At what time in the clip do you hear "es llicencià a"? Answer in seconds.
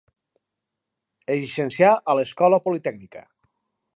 1.33-2.17